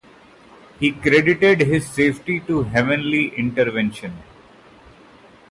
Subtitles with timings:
[0.79, 4.17] He credited his safety to heavenly intervention.